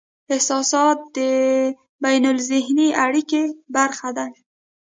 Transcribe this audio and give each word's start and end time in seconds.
احساسات 0.33 0.99
د 1.17 1.19
بینالذهني 2.03 2.89
اړیکې 3.05 3.41
برخه 3.75 4.09
دي. 4.17 4.31